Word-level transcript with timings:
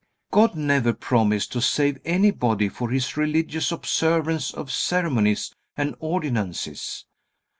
God 0.31 0.55
never 0.55 0.93
promised 0.93 1.51
to 1.51 1.61
save 1.61 1.99
anybody 2.05 2.69
for 2.69 2.89
his 2.89 3.15
religious 3.17 3.71
observance 3.71 4.51
of 4.51 4.71
ceremonies 4.71 5.53
and 5.77 5.93
ordinances. 5.99 7.05